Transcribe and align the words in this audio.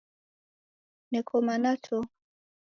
Neko 1.11 1.35
mana 1.47 1.71
to! 1.83 1.97